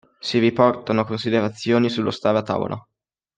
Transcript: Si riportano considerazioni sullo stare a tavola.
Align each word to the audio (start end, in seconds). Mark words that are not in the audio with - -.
Si 0.19 0.39
riportano 0.39 1.05
considerazioni 1.05 1.87
sullo 1.87 2.09
stare 2.09 2.39
a 2.39 2.41
tavola. 2.41 2.87